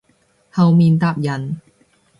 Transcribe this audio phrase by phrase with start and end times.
[0.51, 1.61] 後面搭人